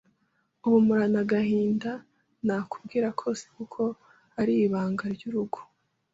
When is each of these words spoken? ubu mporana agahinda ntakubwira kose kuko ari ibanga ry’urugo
ubu 0.65 0.77
mporana 0.85 1.19
agahinda 1.25 1.91
ntakubwira 2.45 3.07
kose 3.19 3.45
kuko 3.55 3.81
ari 4.39 4.53
ibanga 4.65 5.03
ry’urugo 5.15 5.59